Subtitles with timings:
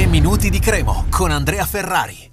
[0.00, 2.32] 3 minuti di Cremo con Andrea Ferrari.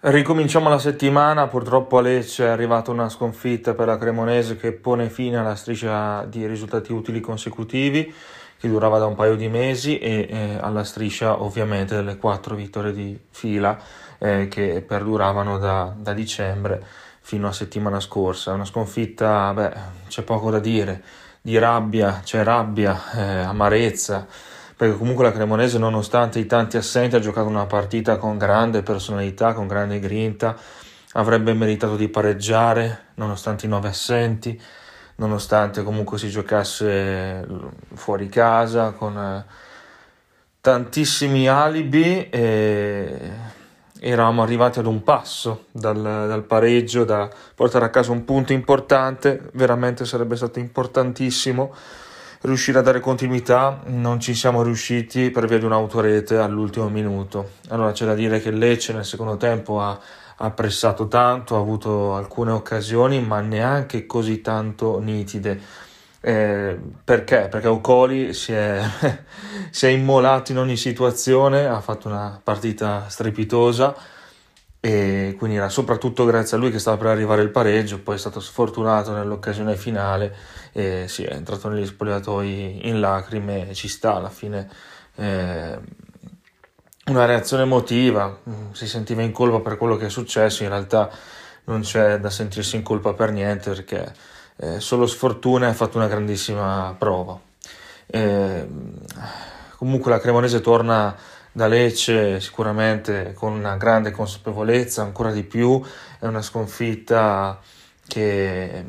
[0.00, 5.08] Ricominciamo la settimana, purtroppo a Lecce è arrivata una sconfitta per la Cremonese che pone
[5.08, 8.12] fine alla striscia di risultati utili consecutivi
[8.58, 12.92] che durava da un paio di mesi e eh, alla striscia ovviamente delle quattro vittorie
[12.92, 13.80] di fila
[14.18, 16.84] eh, che perduravano da, da, dicembre
[17.22, 18.52] fino a settimana scorsa.
[18.52, 19.72] Una sconfitta, beh,
[20.08, 21.02] c'è poco da dire,
[21.40, 24.26] di rabbia, c'è rabbia, eh, amarezza
[24.76, 29.54] perché comunque la Cremonese nonostante i tanti assenti ha giocato una partita con grande personalità,
[29.54, 30.54] con grande grinta,
[31.12, 34.60] avrebbe meritato di pareggiare nonostante i nove assenti,
[35.16, 37.46] nonostante comunque si giocasse
[37.94, 39.44] fuori casa con eh,
[40.60, 43.30] tantissimi alibi e
[43.98, 49.48] eravamo arrivati ad un passo dal, dal, pareggio da portare a casa un punto importante,
[49.54, 51.74] veramente sarebbe stato importantissimo
[52.42, 57.52] riuscire a dare continuità non ci siamo riusciti per via di un'autorete all'ultimo minuto.
[57.68, 59.98] Allora c'è da dire che Lecce nel secondo tempo ha,
[60.36, 65.60] ha pressato tanto, ha avuto alcune occasioni, ma neanche così tanto nitide.
[66.20, 67.48] Eh, perché?
[67.48, 68.80] Perché Ocoli si è,
[69.70, 74.14] si è immolato in ogni situazione, ha fatto una partita strepitosa
[74.86, 78.18] e quindi era soprattutto grazie a lui che stava per arrivare il pareggio, poi è
[78.18, 80.32] stato sfortunato nell'occasione finale
[80.70, 84.70] e sì, è entrato negli spogliatoi in lacrime ci sta alla fine
[85.16, 85.76] eh,
[87.06, 91.10] una reazione emotiva, mm, si sentiva in colpa per quello che è successo, in realtà
[91.64, 94.14] non c'è da sentirsi in colpa per niente perché
[94.58, 97.36] eh, solo sfortuna ha fatto una grandissima prova.
[98.06, 98.68] Eh,
[99.78, 101.16] comunque la Cremonese torna
[101.56, 105.82] da Lecce sicuramente con una grande consapevolezza, ancora di più,
[106.18, 107.58] è una sconfitta
[108.06, 108.84] che,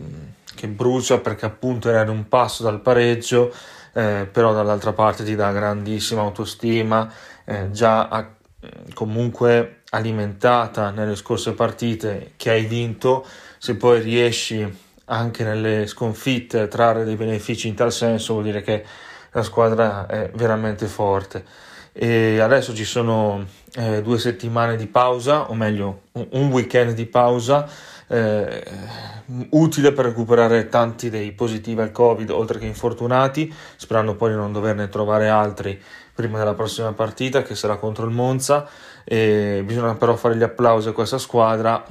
[0.53, 3.53] che brucia perché appunto era ad un passo dal pareggio,
[3.93, 7.09] eh, però dall'altra parte ti dà grandissima autostima,
[7.45, 8.27] eh, già a,
[8.93, 13.25] comunque alimentata nelle scorse partite che hai vinto,
[13.59, 18.61] se poi riesci anche nelle sconfitte a trarre dei benefici in tal senso vuol dire
[18.61, 18.83] che
[19.31, 21.67] la squadra è veramente forte
[22.00, 23.44] e adesso ci sono
[23.74, 27.68] eh, due settimane di pausa, o meglio un weekend di pausa
[28.08, 28.63] eh,
[29.50, 34.53] utile per recuperare tanti dei positivi al Covid oltre che infortunati, sperando poi di non
[34.53, 35.81] doverne trovare altri
[36.13, 38.68] prima della prossima partita che sarà contro il Monza.
[39.03, 41.84] E bisogna però fare gli applausi a questa squadra.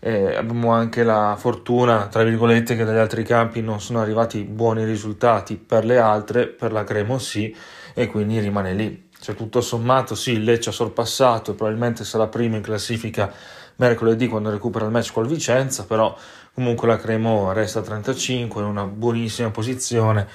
[0.00, 4.84] Eh, abbiamo anche la fortuna, tra virgolette, che dagli altri campi non sono arrivati buoni
[4.84, 7.54] risultati per le altre, per la Cremo sì,
[7.94, 9.07] e quindi rimane lì.
[9.20, 13.32] Cioè, tutto sommato, sì, il Lecce ha sorpassato, probabilmente sarà primo in classifica
[13.76, 16.16] mercoledì quando recupera il match col Vicenza, però
[16.54, 20.26] comunque la Cremo resta a 35, in una buonissima posizione,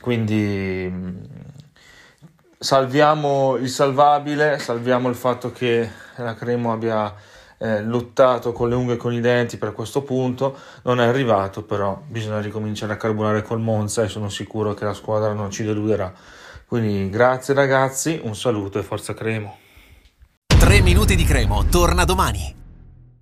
[0.00, 1.16] quindi mm,
[2.58, 7.14] salviamo il salvabile, salviamo il fatto che la Cremo abbia
[7.58, 11.62] eh, lottato con le unghie e con i denti per questo punto, non è arrivato,
[11.62, 15.64] però bisogna ricominciare a carbonare col Monza e sono sicuro che la squadra non ci
[15.64, 16.12] deluderà.
[16.66, 19.58] Quindi grazie ragazzi, un saluto e forza Cremo.
[20.46, 22.63] 3 minuti di Cremo, torna domani.